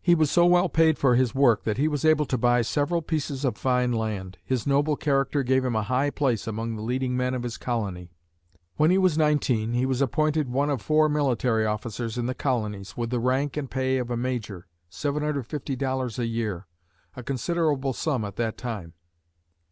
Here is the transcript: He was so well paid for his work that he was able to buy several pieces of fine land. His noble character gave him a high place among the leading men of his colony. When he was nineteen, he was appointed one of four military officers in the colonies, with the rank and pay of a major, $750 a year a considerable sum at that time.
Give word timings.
He 0.00 0.16
was 0.16 0.28
so 0.28 0.44
well 0.44 0.68
paid 0.68 0.98
for 0.98 1.14
his 1.14 1.36
work 1.36 1.62
that 1.62 1.76
he 1.78 1.86
was 1.86 2.04
able 2.04 2.26
to 2.26 2.36
buy 2.36 2.62
several 2.62 3.00
pieces 3.00 3.44
of 3.44 3.56
fine 3.56 3.92
land. 3.92 4.38
His 4.44 4.66
noble 4.66 4.96
character 4.96 5.44
gave 5.44 5.64
him 5.64 5.76
a 5.76 5.84
high 5.84 6.10
place 6.10 6.48
among 6.48 6.74
the 6.74 6.82
leading 6.82 7.16
men 7.16 7.32
of 7.32 7.44
his 7.44 7.58
colony. 7.58 8.10
When 8.74 8.90
he 8.90 8.98
was 8.98 9.16
nineteen, 9.16 9.72
he 9.74 9.86
was 9.86 10.02
appointed 10.02 10.48
one 10.48 10.68
of 10.68 10.82
four 10.82 11.08
military 11.08 11.64
officers 11.64 12.18
in 12.18 12.26
the 12.26 12.34
colonies, 12.34 12.96
with 12.96 13.10
the 13.10 13.20
rank 13.20 13.56
and 13.56 13.70
pay 13.70 13.98
of 13.98 14.10
a 14.10 14.16
major, 14.16 14.66
$750 14.90 16.18
a 16.18 16.26
year 16.26 16.66
a 17.14 17.22
considerable 17.22 17.92
sum 17.92 18.24
at 18.24 18.34
that 18.34 18.58
time. 18.58 18.94